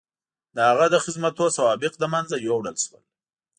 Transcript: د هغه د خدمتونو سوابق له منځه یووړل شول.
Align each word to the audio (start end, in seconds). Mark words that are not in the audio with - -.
د 0.55 0.57
هغه 0.69 0.85
د 0.93 0.95
خدمتونو 1.03 1.53
سوابق 1.57 1.93
له 2.01 2.07
منځه 2.13 2.35
یووړل 2.45 2.75
شول. 2.83 3.03